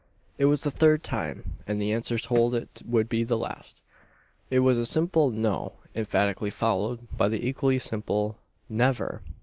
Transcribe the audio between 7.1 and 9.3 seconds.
by the equally simple "Never!"